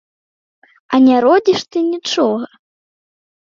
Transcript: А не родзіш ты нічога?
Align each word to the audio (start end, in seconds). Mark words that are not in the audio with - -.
А 0.93 1.01
не 1.09 1.15
родзіш 1.27 1.61
ты 1.75 1.85
нічога? 1.93 2.45